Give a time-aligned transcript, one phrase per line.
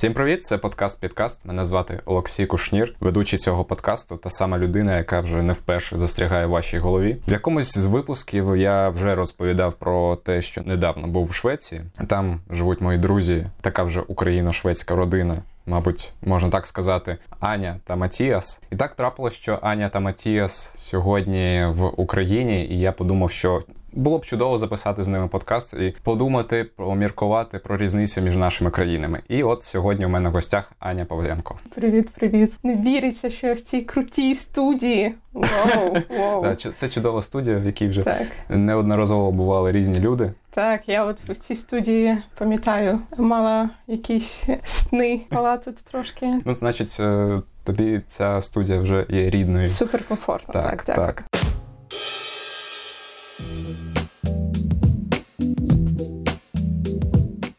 [0.00, 0.44] Всім привіт!
[0.44, 1.44] Це подкаст Підкаст.
[1.44, 6.46] Мене звати Олексій Кушнір, ведучий цього подкасту, та сама людина, яка вже не вперше застрягає
[6.46, 7.16] в вашій голові.
[7.28, 11.82] В якомусь з випусків я вже розповідав про те, що недавно був в Швеції.
[12.06, 15.36] Там живуть мої друзі, така вже україно-шведська родина.
[15.66, 18.60] Мабуть, можна так сказати, Аня та Матіас.
[18.70, 23.62] І так трапилось, що Аня та Матіас сьогодні в Україні, і я подумав, що
[23.92, 29.20] було б чудово записати з ними подкаст і подумати, поміркувати про різницю між нашими країнами.
[29.28, 31.58] І от сьогодні у мене в гостях Аня Павленко.
[31.74, 32.52] Привіт, привіт.
[32.62, 35.14] Не віриться, що я в цій крутій студії.
[35.32, 36.56] Вау, вау.
[36.76, 38.26] Це чудова студія, в якій вже Так.
[38.48, 40.32] неодноразово бували різні люди.
[40.50, 45.20] Так, я от в цій студії пам'ятаю, мала якісь сни.
[45.30, 49.68] Мала тут трошки Ну, значить, е, тобі ця студія вже є рідною.
[49.68, 50.52] суперкомфортно.
[50.54, 51.06] Так, Так, дякую.
[51.06, 51.24] так.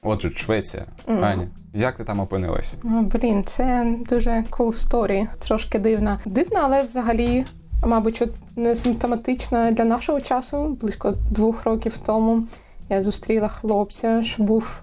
[0.03, 0.85] Отже, Швеція.
[1.07, 1.25] Mm.
[1.25, 2.73] Аня, як ти там опинилась?
[2.83, 5.27] Ну, блін, це дуже cool story.
[5.39, 6.19] Трошки дивна.
[6.25, 7.45] Дивна, але взагалі,
[7.85, 8.23] мабуть,
[8.55, 10.77] не симптоматична для нашого часу.
[10.81, 12.43] Близько двох років тому
[12.89, 14.81] я зустріла хлопця, що був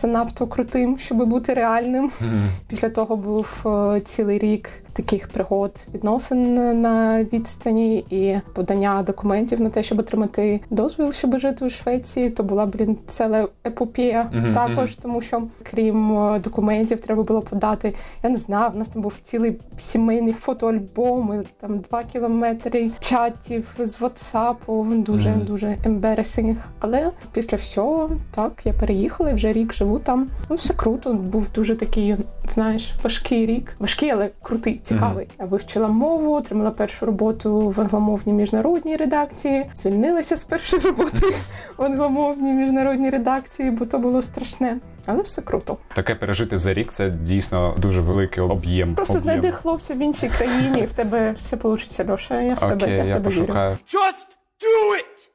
[0.00, 2.10] занадто крутим, щоб бути реальним.
[2.68, 9.70] Після того був е, цілий рік таких пригод відносин на відстані і подання документів на
[9.70, 12.30] те, щоб отримати дозвіл, щоб жити у Швеції.
[12.30, 17.94] То була блін ціла епопея Мгм, також, тому що крім е, документів, треба було подати.
[18.22, 23.74] Я не знав, у нас там був цілий сімейний фотоальбом, і там два кілометри чатів
[23.78, 25.40] з WhatsApp, дуже Мгм.
[25.44, 26.54] дуже embarrassing.
[26.80, 30.28] Але після всього так я переїхала і вже рік живу там.
[30.50, 31.12] Ну все круто.
[31.12, 32.16] Був дуже такий,
[32.48, 33.74] знаєш, важкий рік.
[33.78, 35.28] Важкий, але крутий, цікавий.
[35.38, 39.66] Я вивчила мову, отримала першу роботу в англомовній міжнародній редакції.
[39.74, 41.34] Звільнилася з першої роботи
[41.76, 44.76] в англомовній міжнародній редакції, бо то було страшне.
[45.06, 45.76] Але все круто.
[45.94, 48.94] Таке пережити за рік це дійсно дуже великий об'єм.
[48.94, 49.22] Просто об'єм.
[49.22, 52.40] знайди хлопця в іншій країні, і в тебе все вийде, Льоша.
[52.40, 53.52] Я в тебе, Окей, я в я вірю.
[53.52, 54.28] Just
[54.60, 55.29] do it!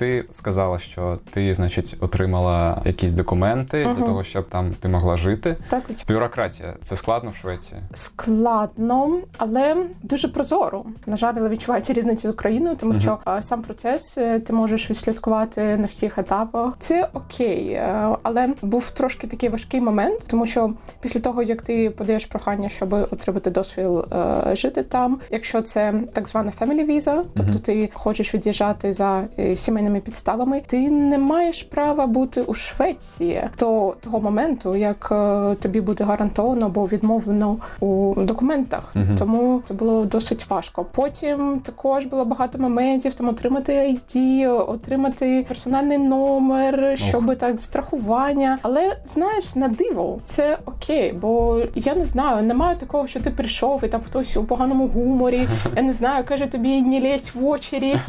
[0.00, 5.56] Ти сказала, що ти, значить, отримала якісь документи для того, щоб там ти могла жити.
[5.68, 5.82] Так.
[6.08, 7.80] Бюрократія це складно в Швеції.
[7.94, 10.84] складно, але дуже прозоро.
[11.06, 13.00] На жаль, але відчувається різниця з Україною, тому Мгм.
[13.00, 16.74] що сам процес е, ти можеш відслідкувати на всіх етапах.
[16.78, 21.90] Це окей, е, але був трошки такий важкий момент, тому що після того як ти
[21.90, 27.52] подаєш прохання, щоб отримати дозвіл е, жити там, якщо це так звана family visa, тобто
[27.52, 27.60] Мгм.
[27.62, 29.56] ти хочеш від'їжджати за е,
[29.90, 35.80] сімейними підставами, ти не маєш права бути у Швеції до того моменту, як е, тобі
[35.80, 38.92] буде гарантовано або відмовлено у документах.
[38.94, 39.16] Мгм.
[39.18, 40.86] Тому це було досить важко.
[40.92, 48.58] Потім також було багато моментів там отримати ID, отримати персональний номер, щоб так страхування.
[48.62, 53.84] Але знаєш, на диво це окей, бо я не знаю, немає такого, що ти прийшов
[53.84, 55.48] і там хтось у поганому гуморі.
[55.76, 58.00] Я не знаю, каже тобі не лезь в очередь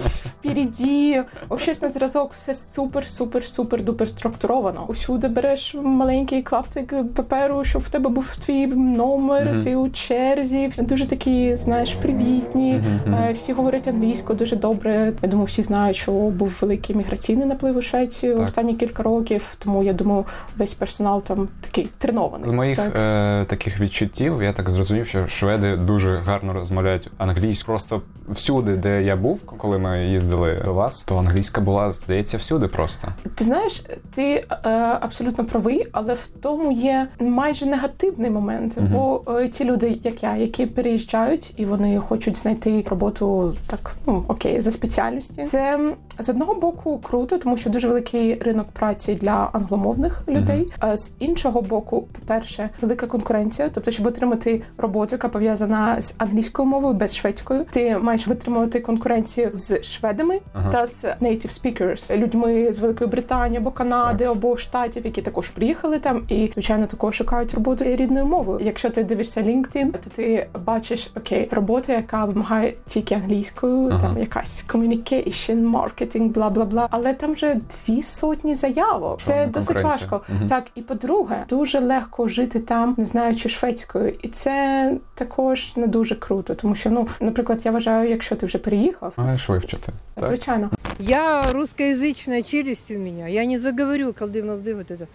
[0.42, 1.24] впереді.
[1.72, 4.86] Щось на зразок, все супер, супер, супер дупер структуровано.
[4.88, 9.64] Усюди береш маленький клаптик паперу, щоб в тебе був твій номер, Мгм.
[9.64, 10.72] ти у черзі.
[10.78, 12.84] Дуже такі, знаєш, привітні.
[13.08, 15.14] Е, Всі говорять англійською дуже добре.
[15.22, 18.46] Я думаю, всі знають, що був великий міграційний наплив у Швецію Так.
[18.46, 19.56] останні кілька років.
[19.60, 20.26] Тому я думаю,
[20.58, 22.50] весь персонал там такий тренований.
[22.50, 22.96] З моїх Так.
[22.96, 27.78] е, таких відчуттів я так зрозумів, що шведи дуже гарно розмовляють англійською.
[27.78, 32.68] Просто всюди, де я був, коли ми їздили до вас, то англійська була, здається, всюди
[32.68, 33.08] просто.
[33.36, 33.84] Ти знаєш,
[34.16, 34.70] ти е,
[35.02, 38.78] абсолютно правий, але в тому є майже негативний момент.
[38.78, 38.88] Мгм.
[38.94, 44.24] Бо е, ті люди, як я, які переїжджають і вони хочуть знайти роботу так, ну
[44.28, 45.44] окей, за спеціальності.
[45.44, 45.80] Це
[46.20, 50.68] з одного боку круто, тому що дуже великий ринок праці для англомовних людей.
[50.80, 53.70] А з іншого боку, по-перше, велика конкуренція.
[53.74, 59.52] Тобто, щоб отримати роботу, яка пов'язана з англійською мовою без шведською, ти маєш витримувати конкуренцію
[59.54, 60.72] з шведами Ага.
[60.72, 61.06] та з
[61.42, 66.50] native speakers, людьми з Великої Британії або Канади, або штатів, які також приїхали там і
[66.54, 68.60] звичайно також шукають роботу рідною мовою.
[68.64, 74.02] Якщо ти дивишся LinkedIn, то ти бачиш окей, робота, яка вимагає тільки англійською, Ага.
[74.02, 76.88] там якась communication, маркетинг, бла бла бла.
[76.92, 79.22] Але там вже дві сотні заявок.
[79.22, 80.22] Це досить важко.
[80.30, 80.48] Мгм.
[80.48, 86.16] Так, і по-друге, дуже легко жити там, не знаючи шведською, і це також не дуже
[86.16, 90.25] круто, тому що ну, наприклад, я вважаю, якщо ти вже переїхав, Маєш вивчити Так?
[90.27, 90.71] звичайно.
[90.99, 93.27] Я русскоязычная челюсть у меня.
[93.29, 95.07] Я не заговорю колды-молды вот это.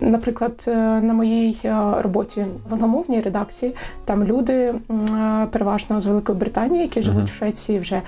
[0.00, 6.06] Наприклад, е, на моїй е, роботі в англомовній редакції там люди м, е, переважно з
[6.06, 7.26] Великої Британії, які живуть Мгм.
[7.26, 8.02] в Швеції вже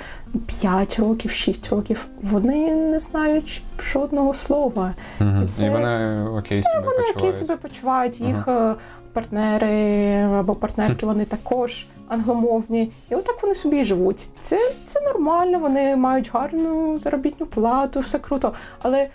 [0.61, 2.07] 5 років, 6 років.
[2.23, 3.63] Вони не знають
[3.93, 4.95] жодного слова.
[5.21, 5.49] Мгм.
[5.49, 7.37] Це- І вони окей себе Вони які почувають.
[7.37, 8.75] себе почувають, їх е,
[9.14, 12.92] партнери або партнерки, вони також англомовні.
[13.10, 14.30] І отак вони собі і живуть.
[14.40, 18.54] Це, це нормально, вони мають гарну заробітну плату, все круто.
[18.82, 19.10] Але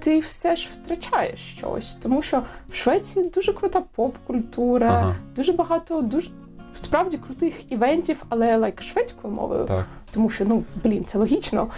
[0.00, 5.14] ти все ж втрачаєш щось, тому що в Швеції дуже крута поп-культура, Ага.
[5.36, 6.30] дуже багато, дуже
[6.74, 9.86] справді крутих івентів, але лайк шведською мовою Так.
[10.10, 11.68] тому що ну блін, це логічно.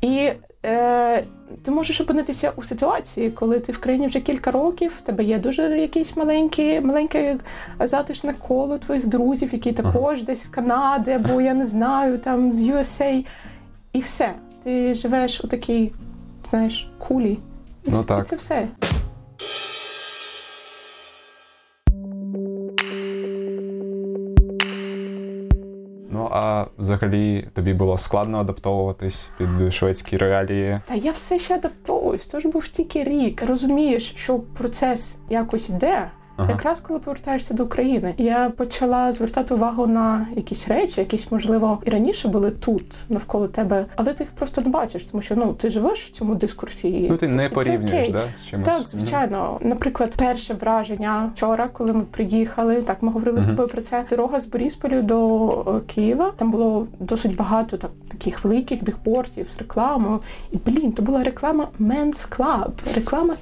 [0.00, 0.30] І
[0.64, 1.24] е,
[1.62, 5.38] ти можеш опинитися у ситуації, коли ти в країні вже кілька років, в тебе є
[5.38, 7.36] дуже якийсь маленький, маленьке
[7.80, 12.68] затишне коло твоїх друзів, які також десь з Канади, або я не знаю, там з
[12.68, 13.26] USA.
[13.92, 14.34] І все.
[14.64, 15.92] Ти живеш у такій,
[16.50, 17.38] знаєш, кулі.
[17.84, 18.26] І, Ну і так.
[18.26, 18.68] це все.
[26.34, 30.80] А взагалі тобі було складно адаптовуватись під шведські реалії.
[30.86, 33.42] Та я все ще адаптовуюсь, тож був тільки рік.
[33.42, 36.10] Розумієш, що процес якось іде.
[36.36, 36.50] Ага.
[36.50, 41.90] Якраз коли повертаєшся до України, я почала звертати увагу на якісь речі, якісь можливо і
[41.90, 45.70] раніше були тут навколо тебе, але ти їх просто не бачиш, тому що ну ти
[45.70, 46.88] живеш в цьому дискурсі.
[46.88, 48.66] і Ну ти це- не це порівнюєш, да, з чимось.
[48.68, 49.58] Так, звичайно.
[49.62, 54.04] Наприклад, перше враження вчора, коли ми приїхали, так ми говорили з тобою про це.
[54.10, 56.32] Дорога з Борисполю до е, Києва.
[56.36, 60.20] Там було досить багато так таких великих бігбордів з рекламою.
[60.52, 63.34] І блін, то була реклама Men's Club, реклама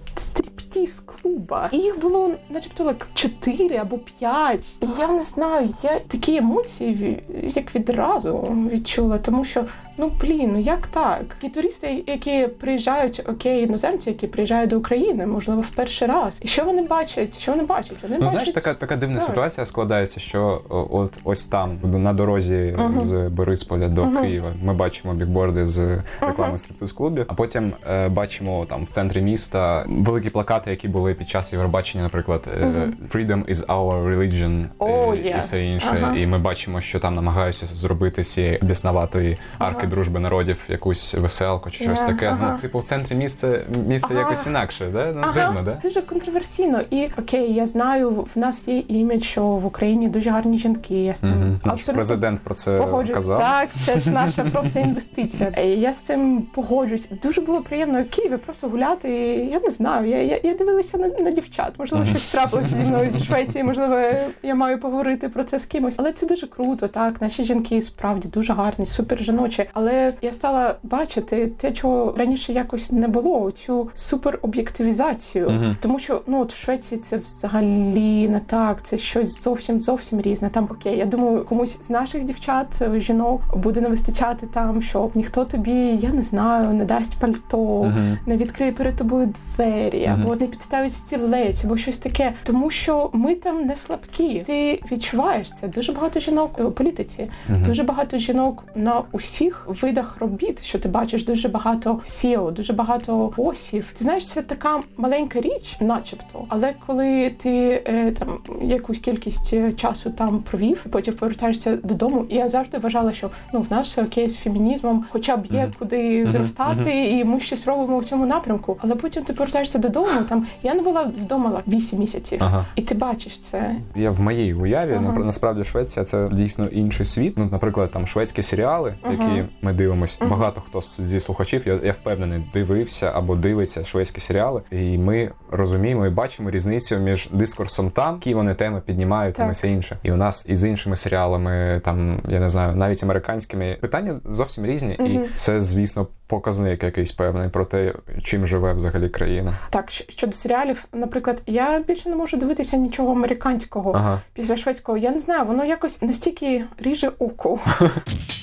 [0.72, 1.68] стріптіз клуба.
[1.72, 4.66] І їх було, начебто, як чотири або п'ять.
[4.98, 7.22] Я не знаю, я такі емоції
[7.54, 8.38] як відразу
[8.72, 9.64] відчула, тому що.
[10.02, 11.36] Ну блін, ну як так?
[11.42, 16.38] І туристи, які приїжджають, окей, іноземці, які приїжджають до України, можливо, в перший раз.
[16.42, 17.38] І що вони бачать?
[17.40, 17.96] Що вони бачать?
[18.02, 19.28] Вони Ну, бачать знаєш, така, така дивна Так.
[19.28, 23.00] ситуація складається, що от ось там, на дорозі Мгм.
[23.00, 24.22] з Борисполя до Мгм.
[24.22, 29.20] Києва, ми бачимо бікборди з реклами стриптиз клубів, а потім е, бачимо там в центрі
[29.20, 32.88] міста великі плакати, які були під час Євробачення, наприклад, е.
[33.14, 35.34] Freedom is our religion е, є.
[35.38, 36.14] і все інше.
[36.16, 39.86] І ми бачимо, що там намагаються зробити цієї біснаватої арки.
[39.92, 42.26] Дружби народів якусь веселку чи щось Є, таке.
[42.26, 42.52] ага.
[42.52, 44.20] Ну, типу, в центрі міста міста Ага.
[44.20, 45.12] якось інакше, да?
[45.12, 45.78] Ну, Ага, дивно, да?
[45.82, 46.80] дуже контроверсійно.
[46.90, 51.04] І окей, я знаю, в нас є імідж, що в Україні дуже гарні жінки.
[51.04, 51.60] Я з цим Мгм.
[51.64, 53.14] Наш абсолютно президент про це погоджуюсь.
[53.16, 53.38] казав.
[53.38, 55.52] Так, це ж наша просто інвестиція.
[55.56, 57.08] Е, Я з цим погоджуюсь.
[57.22, 59.08] Дуже було приємно в Києві просто гуляти.
[59.34, 60.08] і Я не знаю.
[60.10, 61.72] Я, я, я дивилася на, на дівчат.
[61.78, 63.64] Можливо, щось трапилося зі мною зі Швеції.
[63.64, 64.00] Можливо,
[64.42, 65.94] я маю поговорити про це з кимось.
[65.98, 66.88] Але це дуже круто.
[66.88, 69.64] Так, наші жінки справді дуже гарні, супер жіночі.
[69.72, 73.50] Але я стала бачити те, чого раніше якось не було.
[73.50, 75.50] Цю супер об'єктивізацію.
[75.50, 75.76] Мгм.
[75.80, 78.82] Тому що ну от в Швеції це взагалі не так.
[78.82, 80.48] Це щось зовсім зовсім різне.
[80.48, 85.10] Там окей, я думаю, комусь з наших дівчат, е, жінок буде не вистачати там, щоб
[85.16, 88.18] ніхто тобі, я не знаю, не дасть пальто, Мгм.
[88.26, 90.22] не відкриє перед тобою двері, Мгм.
[90.22, 92.32] або не підставить стілець, або щось таке.
[92.44, 94.42] Тому що ми там не слабкі.
[94.46, 95.68] Ти відчуваєш це.
[95.68, 97.30] Дуже багато жінок у політиці,
[97.66, 103.32] дуже багато жінок на усіх видах робіт, що ти бачиш, дуже багато SEO, дуже багато
[103.36, 103.92] босів.
[103.98, 106.44] Ти знаєш, це така маленька річ, начебто.
[106.48, 108.28] Але коли ти е, там
[108.62, 113.60] якусь кількість е, часу там провів, потім повертаєшся додому, і я завжди вважала, що ну
[113.60, 115.72] в нас все окей з фемінізмом, хоча б є Мгм.
[115.78, 118.76] куди зростати, і ми щось робимо в цьому напрямку.
[118.80, 120.08] Але потім ти повертаєшся додому.
[120.28, 122.66] Там я не була вдома 8 місяців, Ага.
[122.76, 123.76] і ти бачиш це.
[123.96, 125.18] Я в моїй уяві, Ага.
[125.18, 127.38] насправді Швеція це дійсно інший світ.
[127.38, 129.44] Ну, наприклад, там шведські серіали, Ага.
[129.62, 130.16] Ми дивимося.
[130.20, 130.30] Ага.
[130.30, 136.06] Багато хто зі слухачів, я, я впевнений, дивився або дивиться шведські серіали, і ми розуміємо
[136.06, 139.96] і бачимо різницю між дискурсом там, які вони теми піднімають, там і все інше.
[140.02, 144.66] І у нас і з іншими серіалами, там я не знаю, навіть американськими питання зовсім
[144.66, 149.54] різні, і це, звісно, показник якийсь певний про те, чим живе взагалі країна.
[149.70, 154.20] Так, щодо серіалів, наприклад, я більше не можу дивитися нічого американського Ага.
[154.34, 154.98] після шведського.
[154.98, 157.58] Я не знаю, воно якось настільки ріже око.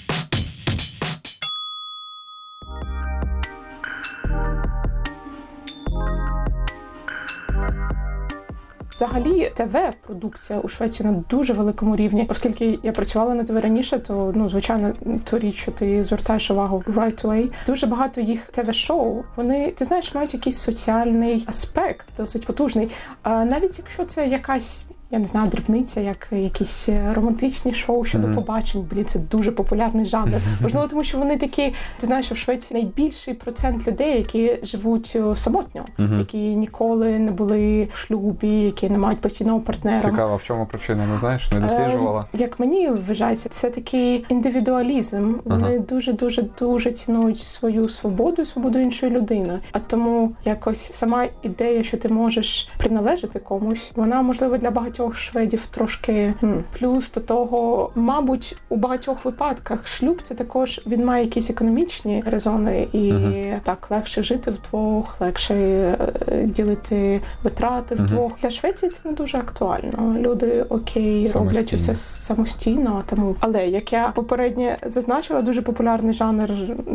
[8.99, 14.33] Взагалі, ТВ-продукція у Швеції на дуже великому рівні, оскільки я працювала на ТВ раніше, то
[14.35, 14.93] ну звичайно,
[15.29, 17.51] ту річ, що ти звертаєш увагу right away.
[17.65, 19.23] Дуже багато їх ТВ-шоу.
[19.35, 22.89] Вони ти знаєш, мають якийсь соціальний аспект, досить потужний.
[23.23, 28.35] А навіть якщо це якась я не знаю, дрібниця, як якісь романтичні шоу щодо Мгм.
[28.37, 28.87] побачень.
[28.91, 30.33] Блін, це дуже популярний жанр.
[30.61, 35.13] Можливо, тому що вони такі, ти знаєш, що в Швеції найбільший процент людей, які живуть
[35.15, 36.19] е, самотньо, Мгм.
[36.19, 39.99] які ніколи не були в шлюбі, які не мають постійного партнера.
[39.99, 41.51] Цікаво, в чому причина, не знаєш?
[41.51, 42.25] Не досліджувала?
[42.33, 45.33] Е, Як мені вважається, це такий індивідуалізм.
[45.45, 49.59] Вони дуже дуже дуже цінують свою свободу і свободу іншої людини.
[49.71, 55.65] А тому якось сама ідея, що ти можеш приналежати комусь, вона можливо для багатьох шведів
[55.65, 56.33] трошки
[56.79, 62.87] плюс до того, мабуть, у багатьох випадках шлюб це також він має якісь економічні резони,
[62.93, 63.59] і Мгм.
[63.63, 68.39] так легше жити вдвох, легше е, ділити витрати вдвох.
[68.41, 70.15] Для Швеції це не дуже актуально.
[70.19, 73.03] Люди окей роблять усе самостійно.
[73.09, 76.51] Тому, але як я попередньо зазначила, дуже популярний жанр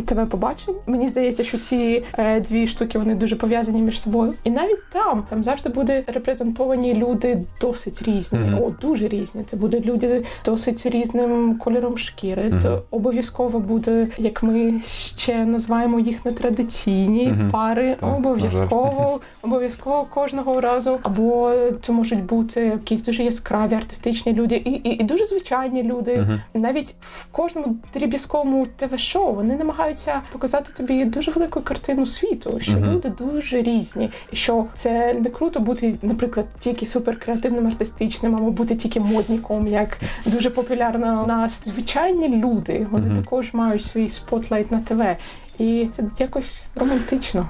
[0.06, 0.74] ТВ побачень.
[0.86, 4.34] Мені здається, що ці е, дві штуки вони дуже пов'язані між собою.
[4.44, 8.38] І навіть там там завжди буде репрезентовані люди досить різні.
[8.38, 8.62] Мгм.
[8.62, 9.44] О, дуже різні.
[9.50, 12.42] Це будуть люди досить різним кольором шкіри.
[12.42, 12.60] Мгм.
[12.60, 14.80] То обов'язково буде, як ми
[15.16, 17.50] ще називаємо їх нетрадиційні Мгм.
[17.50, 17.96] пари.
[18.00, 20.98] Так, обов'язково, обов'язково кожного разу.
[21.02, 26.26] Або це можуть бути якісь дуже яскраві артистичні люди, і, і, і дуже звичайні люди.
[26.54, 33.12] Навіть в кожному дріб'язковому ТВ-шоу вони намагаються показати тобі дуже велику картину світу, що люди
[33.18, 39.66] дуже різні, що це не круто бути, наприклад, тільки суперкреативним артистичним, або бути тільки модніком,
[39.66, 41.60] як дуже популярно у нас.
[41.66, 43.22] Звичайні люди, вони Мгм.
[43.22, 45.02] також мають свій spotlight на ТВ.
[45.58, 47.48] І це якось романтично.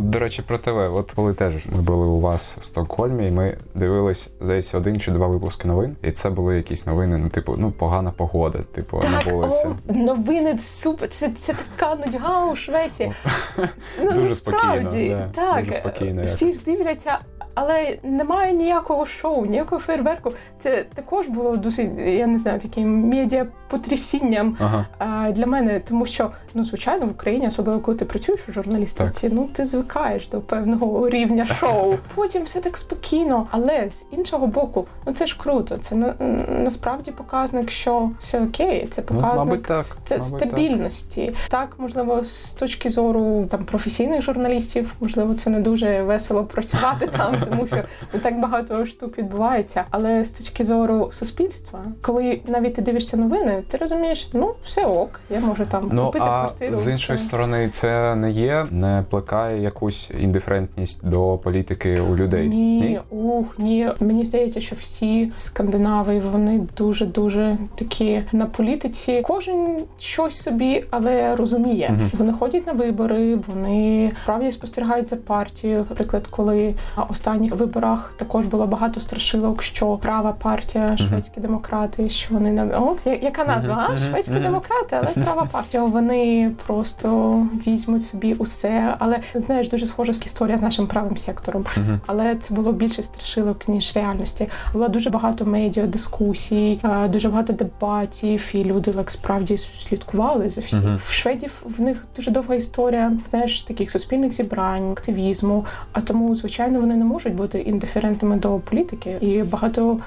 [0.00, 0.94] До речі, про ТВ.
[0.94, 5.10] От коли теж ми були у вас в Стокгольмі, і ми дивились, здається, один чи
[5.10, 9.32] два випуски новин, і це були якісь новини, ну, типу, ну, погана погода, типу, на
[9.32, 9.66] вулиці.
[9.88, 11.08] о, новини супер.
[11.10, 13.12] Це, це така нудьга у Швеції.
[14.02, 15.64] Ну, Дуже насправді, спокійно, да, так.
[15.64, 16.62] дуже спокійно Всі якось.
[16.64, 17.18] дивляться,
[17.54, 20.32] але немає ніякого шоу, ніякого фейерверку.
[20.58, 25.30] Це також було досить, я не знаю, таким медіа потрясінням Ага.
[25.32, 29.48] для мене, тому що ну звичайно в Україні, особливо коли ти працюєш у журналістиці, ну
[29.52, 31.94] ти звикаєш до певного рівня шоу.
[32.14, 35.76] Потім все так спокійно, але з іншого боку, ну це ж круто.
[35.78, 36.14] Це на,
[36.48, 38.88] насправді показник, що все окей.
[38.90, 39.78] Це Ну, показник мабуть, так.
[39.84, 40.48] ст- Мабуть, так.
[40.48, 41.32] стабільності.
[41.48, 41.68] Так.
[41.78, 47.66] можливо, з точки зору там професійних журналістів, можливо, це не дуже весело працювати там, тому
[47.66, 47.76] що
[48.12, 49.84] не так багато штук відбувається.
[49.90, 55.20] Але з точки зору суспільства, коли навіть ти дивишся новини, ти розумієш, ну все ок,
[55.30, 56.76] я можу там Ну купити а квартиру.
[56.76, 62.48] з іншої Це- сторони, це не є, не плекає якусь індиферентність до політики у людей.
[62.48, 63.88] Ні, ух, ні.
[64.00, 69.20] Мені здається, що всі скандинави вони дуже дуже такі на політиці.
[69.24, 71.90] Кожен щось собі, але розуміє.
[71.92, 72.10] Мгм.
[72.12, 75.86] Вони ходять на вибори, вони справді спостерігають за партією.
[75.90, 82.34] Наприклад, коли на останніх виборах також було багато страшилок, що права партія, шведські демократи, що
[82.34, 83.90] вони на от яка назва?
[83.90, 85.84] А шведські демократи, але права партія.
[85.84, 88.94] Вони просто візьмуть собі усе.
[88.98, 91.64] Але знаєш, дуже схожа історія з нашим правим сектором.
[91.76, 92.00] Мгм.
[92.06, 94.48] Але це було більше страшилок ніж реальності.
[94.72, 100.60] Було дуже багато медіа дискусій, е, дуже багато дебатів, і люди так справді слідкували за
[100.60, 100.78] всім.
[100.78, 100.96] Мгм.
[100.96, 105.64] В шведів в них дуже довга історія, знаєш, таких суспільних зібрань, активізму.
[105.92, 109.16] А тому, звичайно, вони не можуть бути індиферентними до політики.
[109.20, 109.98] І багато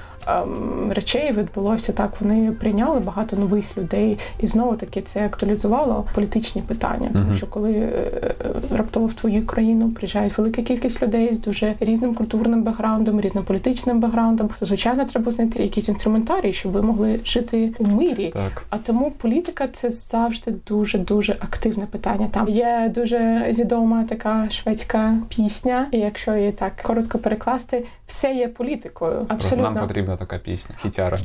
[0.90, 2.10] речей відбулося так.
[2.20, 7.10] Вони прийняли багато нових людей, і знову таки це актуалізувало політичні питання.
[7.12, 8.34] Тому що коли е, е,
[8.76, 14.00] раптово в твою країну приїжджають велика кількість людей з дуже різним культурним бекграундом, різним політичним
[14.00, 18.30] бекграундом, то звичайно треба знайти якийсь інструментарій, щоб ви могли жити у мирі.
[18.34, 18.62] Так.
[18.70, 22.28] А тому політика це завжди дуже дуже активне питання.
[22.30, 28.48] Там є дуже відома така шведська пісня, і якщо її так коротко перекласти, все є
[28.48, 29.26] політикою.
[29.28, 30.76] Абсолютно Нам потрібна така пісня.
[30.82, 31.18] Хітяра.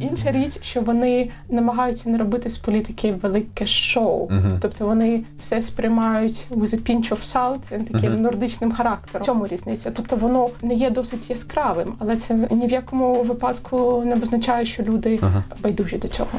[0.00, 4.28] Інша річ, що вони намагаються не робити з політики велике шоу.
[4.30, 4.58] Мгм.
[4.62, 8.22] Тобто вони все сприймають with a pinch of salt, таким Мгм.
[8.22, 9.22] нордичним характером.
[9.22, 9.90] В цьому різниця.
[9.90, 14.82] Тобто воно не є досить яскравим, але це ні в якому випадку не означає, що
[14.82, 15.44] люди Ага.
[15.62, 16.30] байдужі до цього.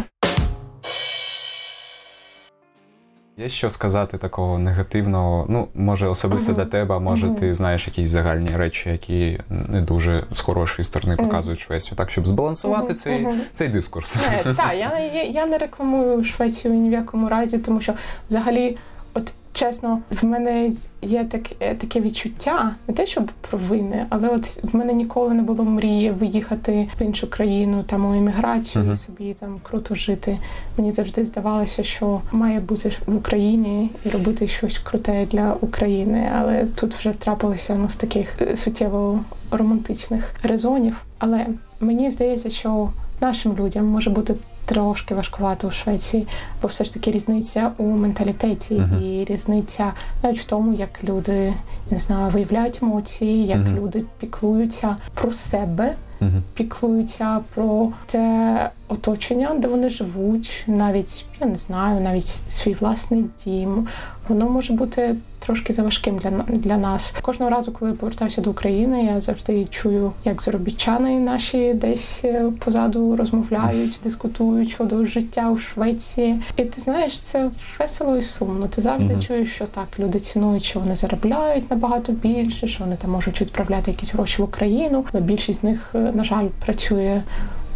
[3.38, 5.46] Є що сказати такого негативного?
[5.50, 6.62] Ну, може, особисто Мгм.
[6.62, 7.36] для тебе, а може, Мгм.
[7.36, 12.28] ти знаєш якісь загальні речі, які не дуже з хорошої сторони показують Швецію, так щоб
[12.28, 14.18] збалансувати цей, цей дискурс.
[14.44, 17.94] Так, я, я, я не рекламую Швецію ні в якому разі, тому що
[18.30, 18.78] взагалі,
[19.14, 20.72] от чесно, в мене
[21.02, 25.42] є так, е, таке відчуття, не те, щоб провини, але от в мене ніколи не
[25.44, 30.38] було мрії виїхати в іншу країну, там у еміграцію і собі там круто жити.
[30.78, 36.30] Мені завжди здавалося, що має бути в Україні і робити щось круте для України.
[36.36, 39.20] Але тут вже трапилося ну, з таких е, суттєво
[39.52, 40.96] романтичних резонів.
[41.20, 41.48] Але
[41.80, 42.90] мені здається, що
[43.22, 44.36] нашим людям може бути.
[44.66, 46.28] Трошки важкувато у Швеції,
[46.62, 49.04] бо все ж таки різниця у менталітеті Мгм.
[49.04, 49.94] і різниця
[50.24, 51.54] навіть в тому, як люди
[51.92, 53.76] не знаю, виявляють емоції, як Мгм.
[53.78, 56.44] люди піклуються про себе, Мгм.
[56.54, 63.88] піклуються про те оточення, де вони живуть, навіть я не знаю, навіть свій власний дім.
[64.30, 67.14] Воно може бути трошки заважким для, для нас.
[67.22, 72.46] Кожного разу, коли я повертаюся до України, я завжди чую, як заробітчани наші десь е,
[72.60, 76.42] позаду розмовляють, дискутують щодо життя у Швеції.
[76.58, 78.68] І ти знаєш, це весело і сумно.
[78.68, 79.22] Ти завжди Мгм.
[79.24, 83.92] чуєш, що так люди цінують, що вони заробляють набагато більше, що вони там можуть відправляти
[83.92, 85.06] якісь гроші в Україну.
[85.14, 87.22] Але більшість з них, е, на жаль, працює.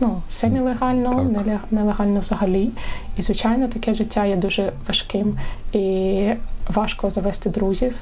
[0.02, 1.60] Ну, семілегально, Так.
[1.72, 2.70] нелегально взагалі.
[3.18, 5.38] І звичайно, таке життя є дуже важким.
[5.74, 6.28] І
[6.74, 7.96] важко завести друзів,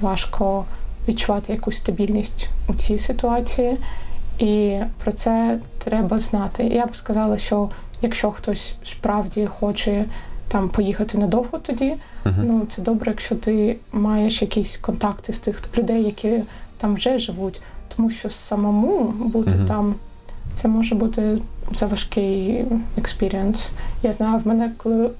[0.00, 0.64] важко
[1.08, 3.76] відчувати якусь стабільність у цій ситуації.
[4.38, 6.64] І про це треба знати.
[6.64, 7.68] Я б сказала, що
[8.02, 10.04] якщо хтось справді хоче
[10.48, 11.94] там поїхати надовго тоді,
[12.24, 12.34] Мгм.
[12.46, 16.32] ну це добре, якщо ти маєш якісь контакти з тих людей, які
[16.78, 17.60] там вже живуть,
[18.00, 19.66] тому що самому бути Мгм.
[19.66, 19.94] там
[20.54, 21.38] це може бути
[21.74, 22.64] заважкий
[22.98, 23.70] experience.
[24.02, 25.10] Я знаю, в мене, коли е,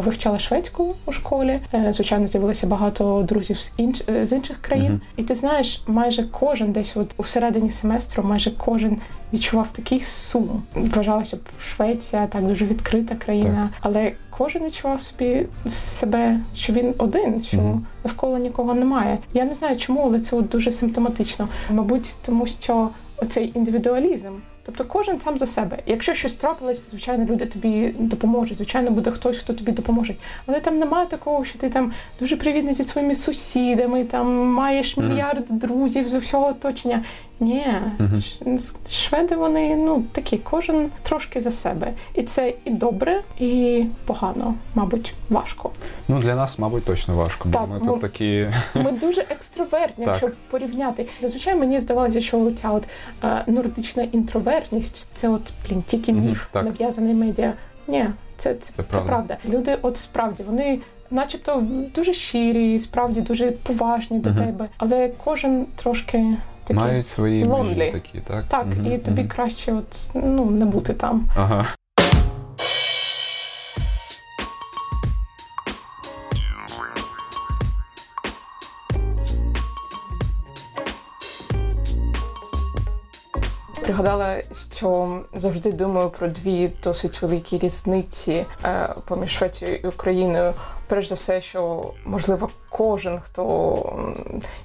[0.00, 4.86] вивчала шведську у школі, е, звичайно, з'явилося багато друзів з інш е, з інших країн.
[4.86, 5.00] Мгм.
[5.16, 8.96] І ти знаєш, майже кожен десь от у середині семестру, майже кожен
[9.32, 10.62] відчував такий сум.
[10.74, 17.42] Вважалося б Швеція так дуже відкрита країна, але кожен відчував собі себе, що він один,
[17.42, 19.18] що навколо нікого немає.
[19.34, 21.48] Я не знаю чому, але це от дуже симптоматично.
[21.70, 24.32] Мабуть, тому що оцей індивідуалізм.
[24.66, 25.78] Тобто кожен сам за себе.
[25.86, 28.56] Якщо щось трапилось, звичайно, люди тобі допоможуть.
[28.56, 30.14] Звичайно, буде хтось, хто тобі допоможе.
[30.46, 35.44] Але там немає такого, що ти там дуже привітний зі своїми сусідами, там маєш мільярд
[35.48, 37.02] друзів з усього оточення.
[37.40, 37.66] Ні.
[38.58, 41.92] Ш- шведи вони ну такі, кожен трошки за себе.
[42.14, 45.70] І це і добре, і погано, мабуть, важко.
[46.08, 48.46] Ну для нас, мабуть, точно важко, бо Так, ми ну, тут такі.
[48.74, 50.14] Ми дуже екстровертні, Так.
[50.22, 51.06] якщо порівняти.
[51.20, 52.84] Зазвичай мені здавалося, що ця от
[53.24, 56.64] е, нордична інтровертність це от блін, тільки міф, так.
[56.64, 57.52] нав'язаний медіа.
[57.88, 59.06] Ні, це, це, Це це, правда.
[59.08, 59.36] правда.
[59.48, 60.78] Люди, от справді, вони.
[61.10, 61.62] Начебто
[61.94, 64.38] дуже щирі, справді дуже поважні до Мгм.
[64.46, 66.24] тебе, але кожен трошки
[66.64, 68.44] такий Мають свої межі такі, так?
[68.48, 69.30] так, Мгм, і тобі мгм.
[69.30, 71.28] краще, от ну не бути там.
[71.36, 71.66] Ага.
[83.82, 84.36] Пригадала,
[84.76, 90.52] що завжди думаю про дві досить великі різниці е, поміж Швецією і Україною.
[90.86, 93.98] Перш за все, що можливо кожен, хто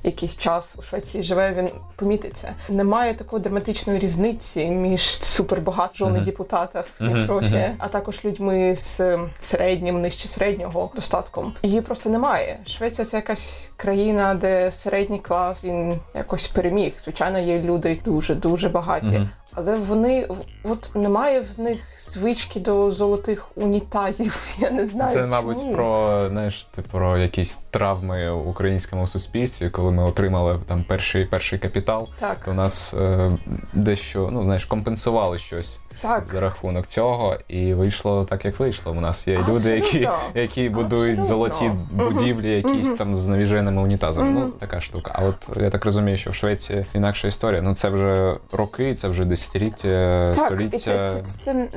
[0.03, 2.53] якийсь час у Швеції живе, він помітить це.
[2.69, 6.23] Немає такої драматичної різниці між супербагат жони Мгм.
[6.23, 7.75] депутатів, як трохи, мгм.
[7.77, 11.53] а також людьми з середнім, нижче середнього достатком.
[11.63, 12.59] Її просто немає.
[12.67, 16.93] Швеція це якась країна, де середній клас він якось переміг.
[17.03, 19.27] Звичайно, є люди дуже дуже багаті.
[19.53, 20.27] Але вони
[20.63, 24.47] от немає в них звички до золотих унітазів.
[24.59, 25.13] Я не знаю.
[25.13, 30.83] Це, мабуть, про знаєш, ти про якісь травми в українському суспільстві, коли ми отримали там
[30.83, 33.37] перший перший капітал, так, то нас е,
[33.73, 36.23] дещо ну знаєш компенсували щось так.
[36.33, 38.91] за рахунок цього, і вийшло так, як вийшло.
[38.91, 41.25] У нас є люди, які, які будують Абсолютно.
[41.25, 44.31] золоті будівлі, якісь там з навіженими унітазами.
[44.31, 45.11] Ну така штука.
[45.15, 47.61] А от я так розумію, що в Швеції інакша історія.
[47.61, 50.77] Ну це вже роки, це вже десятиліття, Так, століття.
[50.77, 51.67] і це, це, це, це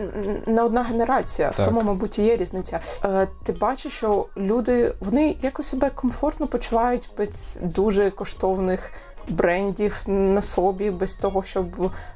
[0.47, 1.67] не одна генерація, Так.
[1.67, 2.81] в тому, мабуть, є різниця.
[3.05, 8.93] Е, ти бачиш, що люди вони якось себе комфортно почувають без дуже коштовних
[9.29, 11.67] брендів на собі, без того, щоб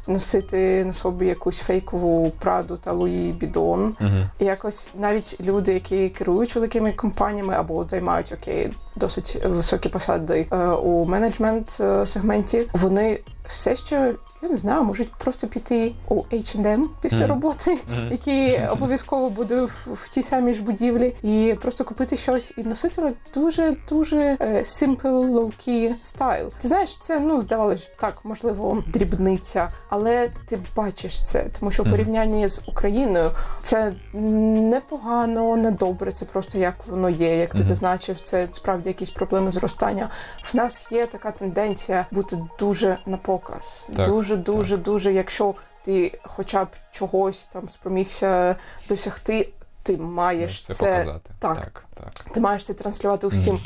[0.07, 3.95] носити на собі якусь фейкову праду та Луї Бідон.
[4.01, 4.27] Uh-huh.
[4.39, 11.05] якось навіть люди, які керують великими компаніями або займають окей, досить високі посади е, у
[11.05, 17.19] менеджмент е, сегменті, вони все ще я не знаю, можуть просто піти у H&M після
[17.19, 17.29] Мгм.
[17.29, 18.09] роботи, Мгм.
[18.11, 23.13] які обов'язково буде в, в тій самій ж будівлі, і просто купити щось і носити
[23.35, 26.51] дуже дуже е, simple, low-key стайл.
[26.63, 31.91] Ти знаєш, це ну здавалось так, можливо, дрібниця, але ти бачиш це, тому що в
[31.91, 33.31] порівнянні з Україною
[33.63, 36.13] це непогано, не добре.
[36.13, 37.67] Це просто як воно є, як ти Мгм.
[37.67, 38.21] зазначив.
[38.21, 40.09] Це справді якісь проблеми зростання.
[40.53, 43.89] В нас є така тенденція бути дуже на показ.
[43.97, 45.13] Так, дуже, дуже, дуже.
[45.13, 48.57] Якщо ти хоча б чогось там спромігся
[48.89, 49.49] досягти,
[49.83, 51.31] ти маєш це, це, показати.
[51.39, 51.57] так.
[51.57, 52.35] так, так.
[52.35, 53.61] ти маєш це транслювати усім.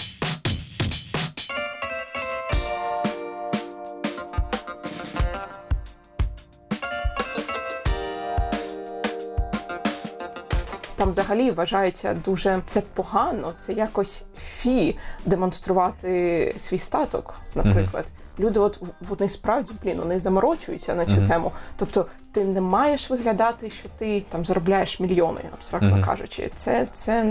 [10.96, 18.06] Там взагалі вважається дуже це погано, це якось фі демонструвати свій статок, наприклад.
[18.38, 21.26] Люди, от вони справді блін, вони заморочуються на цю Мгм.
[21.26, 21.52] тему.
[21.76, 26.02] Тобто, ти не маєш виглядати, що ти там заробляєш мільйони, абстрактно Мгм.
[26.04, 26.50] кажучи.
[26.54, 27.24] Це, це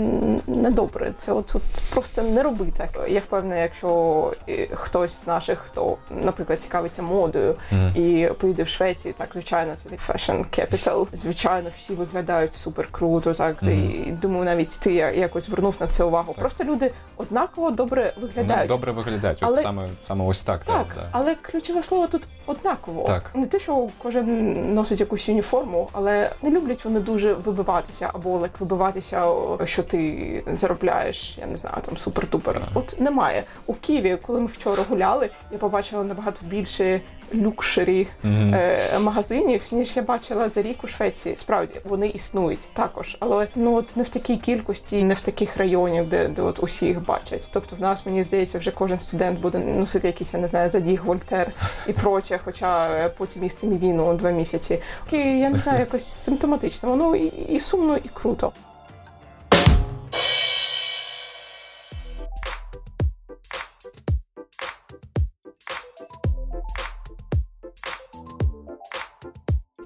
[0.46, 1.12] недобре.
[1.16, 2.88] Це от, от просто не роби так.
[3.08, 7.54] Я впевнена, якщо е, хтось з наших, хто, наприклад, цікавиться модою
[7.94, 11.06] і поїде в Швецію, так звичайно, це fashion capital.
[11.12, 13.34] Звичайно, всі виглядають супер круто.
[13.34, 14.18] Так Мгм.
[14.22, 16.32] думаю, навіть ти якось звернув на це увагу.
[16.32, 16.40] Так.
[16.40, 18.68] Просто люди однаково добре виглядають.
[18.70, 19.38] добре виглядають.
[19.42, 20.64] От Але- саме, саме ось так.
[20.64, 21.08] Так, да.
[21.12, 23.06] але ключове слово тут однаково.
[23.06, 23.30] Так.
[23.34, 28.60] Не те, що кожен носить якусь уніформу, але не люблять вони дуже вибиватися, або як
[28.60, 29.26] вибиватися,
[29.64, 32.56] що ти заробляєш, я не знаю, там супер-тупер.
[32.56, 32.68] Ага.
[32.74, 33.44] От немає.
[33.66, 37.00] У Києві, коли ми вчора гуляли, я побачила набагато більше
[37.34, 38.54] люкшері Мгм.
[38.54, 41.36] е, магазинів, ніж я бачила за рік у Швеції.
[41.36, 46.04] Справді вони існують також, але ну от не в такій кількості, не в таких районах,
[46.06, 47.48] де, де от усі їх бачать.
[47.52, 51.04] Тобто, в нас мені здається, вже кожен студент буде носити якийсь, я не знаю, задіг,
[51.04, 51.52] вольтер
[51.86, 54.78] і проче, хоча е, потім їсти мівіну два місяці.
[55.04, 56.88] Таке, я не знаю, якось симптоматично.
[56.90, 58.52] Воно і, і сумно, і круто.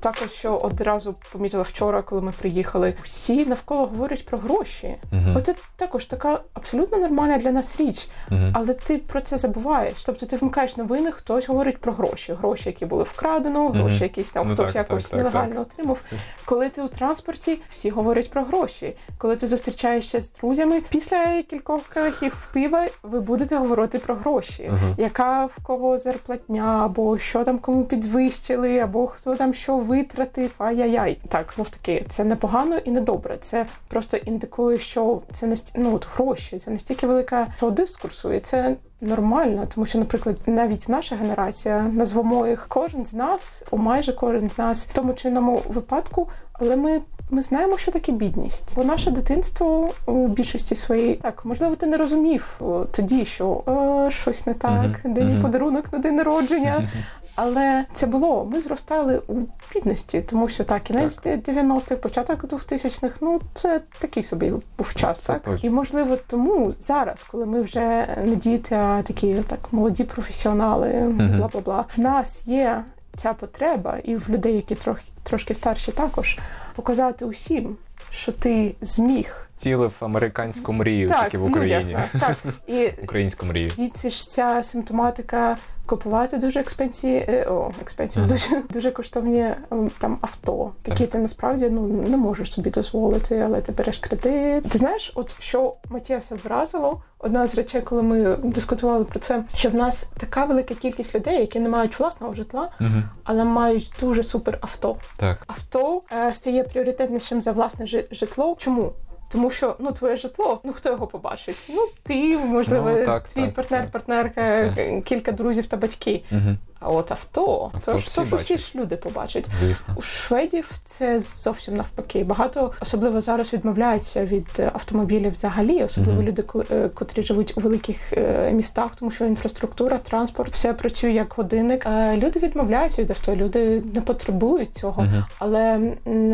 [0.04, 4.94] Також що одразу помітила вчора, коли ми приїхали, всі навколо говорять про гроші.
[5.12, 5.36] Мгм.
[5.36, 8.52] Оце також така абсолютно нормальна для нас річ, Мгм.
[8.54, 10.02] але ти про це забуваєш.
[10.06, 14.48] Тобто ти вмикаєш новини, хтось говорить про гроші, гроші, які були вкрадено, гроші, якісь там
[14.48, 16.00] Ну хтось так, якось так, так, нелегально отримав.
[16.44, 18.96] Коли ти у транспорті, всі говорять про гроші.
[19.18, 24.70] Коли ти зустрічаєшся з друзями, після кількох келихів пива ви будете говорити про гроші.
[24.98, 31.18] Яка в кого зарплатня, або що там кому підвищили, або хто там що витратив, ай-яй-яй.
[31.28, 33.36] Так, знов таки, це не погано і не добре.
[33.40, 38.40] Це просто індикує, що це не ну, от гроші, це настільки велика того дискурсу, і
[38.40, 44.12] це нормально, тому що, наприклад, навіть наша генерація, назвемо їх кожен з нас, о майже
[44.12, 47.00] кожен з нас в тому чи іному випадку, але ми.
[47.30, 48.72] Ми знаємо, що таке бідність.
[48.76, 52.60] Бо наше дитинство у більшості своїй так, можливо, ти не розумів
[52.92, 55.42] тоді, що е, щось не так, Мгм, де мій мгм.
[55.42, 56.88] подарунок на день народження.
[57.36, 58.48] Але це було.
[58.52, 59.34] Ми зростали у
[59.74, 65.32] бідності, тому що так, кінець 90-х, початок 2000-х, ну це такий собі був час, Це
[65.32, 65.68] так точно.
[65.68, 71.48] і можливо тому зараз, коли ми вже не діти, а такі так молоді професіонали, бла
[71.52, 72.84] бла бла, в нас є
[73.16, 76.38] ця потреба, і в людей, які трохи трошки старші, також
[76.74, 77.76] показати усім,
[78.10, 81.96] що ти зміг Цілив американську мрію так тільки в людях, Україні.
[82.12, 82.36] так, так.
[82.66, 83.72] і Українську мрію.
[83.78, 88.30] І це ж ця симптоматика купувати дуже експенсі, е, о, експенсів, Мгм.
[88.30, 93.60] дуже дуже коштовні ем, там авто, які ти насправді ну не можеш собі дозволити, але
[93.60, 94.64] ти береш кредит.
[94.70, 99.68] Ти знаєш, от що Матіаса вразило, одна з речей, коли ми дискутували про це, що
[99.70, 103.08] в нас така велика кількість людей, які не мають власного житла, Мгм.
[103.24, 104.96] але мають дуже супер авто.
[105.16, 105.38] Так.
[105.46, 108.54] Авто е, стає пріоритетнішим за власне жи- житло.
[108.58, 108.92] Чому?
[109.28, 111.56] Тому що ну твоє житло, ну хто його побачить?
[111.68, 113.90] Ну ти, можливо, Ну, так, твій так, партнер, так.
[113.90, 115.00] партнерка, Все.
[115.04, 116.22] кілька друзів та батьки.
[116.30, 116.58] Мгм.
[116.84, 119.46] А от авто, Авто то ж то ж усі ж люди побачать.
[119.60, 119.94] Звісно.
[119.96, 122.24] У шведів це зовсім навпаки.
[122.24, 126.28] Багато особливо зараз відмовляються від е, автомобілів взагалі, особливо Мгм.
[126.28, 131.34] люди, е, котрі живуть у великих е, містах, тому що інфраструктура, транспорт, все працює як
[131.36, 131.86] годинник.
[132.14, 135.24] Люди відмовляються від авто, люди не потребують цього, Мгм.
[135.38, 135.78] але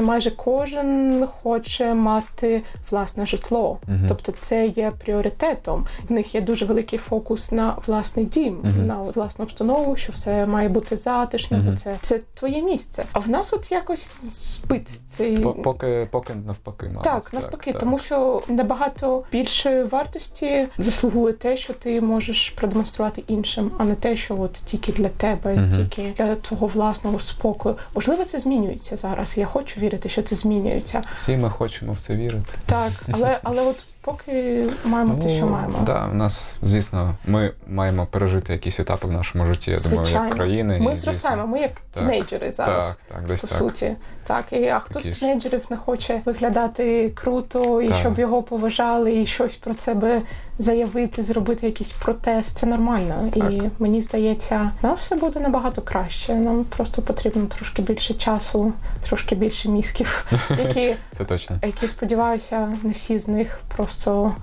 [0.03, 3.79] майже кожен хоче мати власне житло.
[3.89, 4.05] Мгм.
[4.09, 5.87] Тобто це є пріоритетом.
[6.09, 10.69] В них є дуже великий фокус на власний дім, на власну обстанову, що все має
[10.69, 13.05] бути затишно, бо це, це твоє місце.
[13.13, 15.39] А в нас от якось збит цей.
[15.39, 17.03] Поки, поки навпаки, мабуть.
[17.03, 17.81] Так, навпаки, так.
[17.81, 24.17] тому що набагато більшої вартості заслугує те, що ти можеш продемонструвати іншим, а не те,
[24.17, 25.77] що от тільки для тебе, Мгм.
[25.77, 27.77] тільки для твого власного спокою.
[27.95, 29.33] Можливо, це змінюється зараз.
[29.37, 31.03] Я хочу вірити, що це змінюється.
[31.19, 32.53] Всі ми хочемо в це вірити.
[32.67, 35.75] Так, але але от поки маємо те, що маємо.
[35.79, 40.09] Ну, Да, у нас, звісно, ми маємо пережити якісь етапи в нашому житті, я думаю,
[40.13, 40.79] як країни.
[40.81, 42.87] Ми і, зростаємо, ми як Так, тінейджери зараз.
[42.87, 43.59] Так, так, десь По так.
[43.59, 47.97] суті, так і а хто Такі з тінейджерів не хоче виглядати круто, і Так.
[47.99, 50.23] щоб його поважали, і щось про себе
[50.61, 52.57] заявити, зробити якийсь протест.
[52.57, 53.31] Це нормально.
[53.35, 53.53] Так.
[53.53, 56.35] І мені здається, нам все буде набагато краще.
[56.35, 58.73] Нам просто потрібно трошки більше часу,
[59.09, 61.59] трошки більше мізків, які, Це точно.
[61.63, 64.35] які сподіваюся, не всі з них просто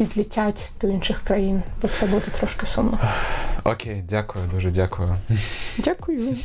[0.00, 2.98] відлітять до інших країн, бо це буде трошки сумно.
[3.64, 5.16] Окей, дякую, дуже дякую.
[5.78, 6.36] Дякую.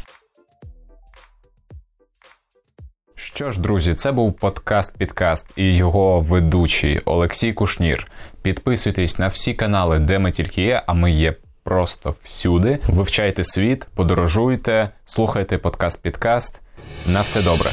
[3.15, 8.07] Що ж, друзі, це був подкаст Підкаст і його ведучий Олексій Кушнір.
[8.41, 12.79] Підписуйтесь на всі канали, де ми тільки є, а ми є просто всюди.
[12.87, 16.61] Вивчайте світ, подорожуйте, слухайте подкаст Підкаст.
[17.05, 17.69] На все добре.